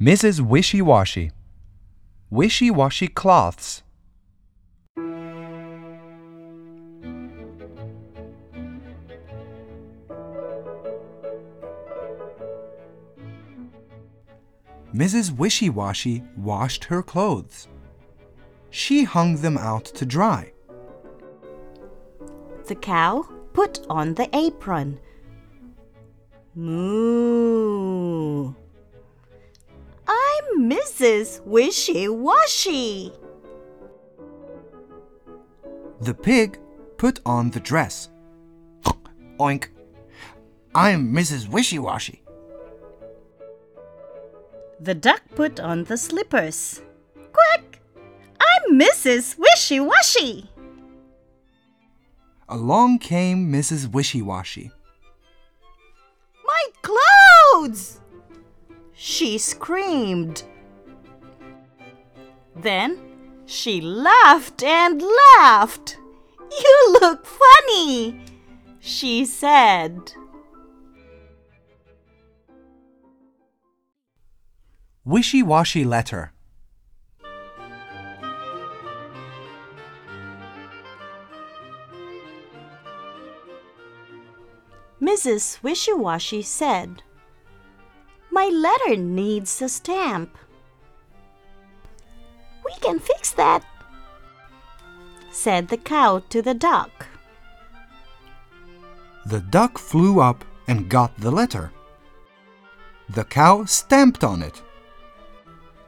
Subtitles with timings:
[0.00, 0.42] Mrs.
[0.42, 1.30] Wishy Washy.
[2.28, 3.82] Wishy washy clothes.
[14.94, 15.34] Mrs.
[15.34, 17.66] Wishy Washy washed her clothes.
[18.68, 20.52] She hung them out to dry.
[22.66, 25.00] The cow put on the apron.
[26.54, 28.05] Moo.
[30.98, 31.44] I'm Mrs.
[31.44, 33.12] Wishy Washy.
[36.00, 36.58] The pig
[36.96, 38.08] put on the dress.
[39.38, 39.68] Oink.
[40.74, 41.48] I'm Mrs.
[41.48, 42.22] Wishy Washy.
[44.80, 46.80] The duck put on the slippers.
[47.32, 47.80] Quack!
[48.40, 49.36] I'm Mrs.
[49.38, 50.48] Wishy Washy.
[52.48, 53.92] Along came Mrs.
[53.92, 54.70] Wishy Washy.
[56.46, 58.00] My clothes!
[58.94, 60.44] She screamed.
[62.66, 62.98] Then
[63.46, 65.00] she laughed and
[65.38, 65.98] laughed.
[66.50, 68.18] You look funny,
[68.80, 70.12] she said.
[75.04, 76.32] Wishy Washy letter.
[85.00, 85.62] Mrs.
[85.62, 87.04] Wishy Washy said,
[88.32, 90.36] My letter needs a stamp.
[92.76, 93.64] We can fix that,
[95.30, 97.06] said the cow to the duck.
[99.24, 101.72] The duck flew up and got the letter.
[103.08, 104.62] The cow stamped on it.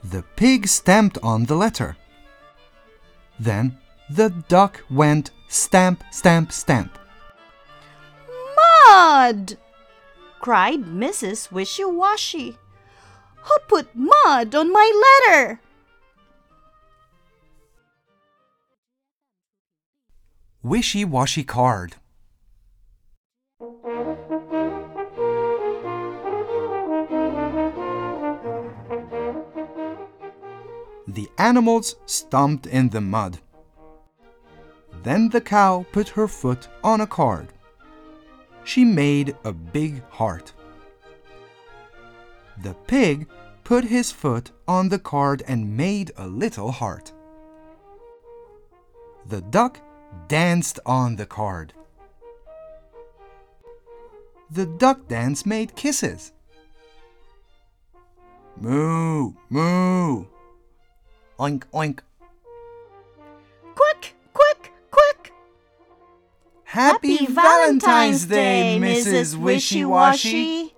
[0.03, 1.97] The pig stamped on the letter.
[3.39, 3.77] Then
[4.09, 6.99] the duck went stamp, stamp, stamp.
[8.57, 9.59] Mud!
[10.41, 11.53] cried Mrs.
[11.53, 12.57] Wishy Washy.
[13.43, 14.91] Who put mud on my
[15.27, 15.61] letter?
[20.69, 21.95] Wishy Washy card.
[31.09, 33.39] The animals stomped in the mud.
[35.05, 37.49] Then the cow put her foot on a card.
[38.65, 40.53] She made a big heart.
[42.63, 43.27] The pig
[43.65, 47.15] put his foot on the card and made a little heart.
[49.25, 49.81] The duck
[50.29, 51.73] danced on the card.
[54.51, 56.33] The duck dance made kisses.
[58.57, 60.27] Moo, moo.
[61.39, 62.01] Oink, oink.
[63.75, 65.33] Quick, quick, quick!
[66.65, 69.37] Happy, Valentine's Day, Mrs.
[69.37, 70.75] Wishy Washy.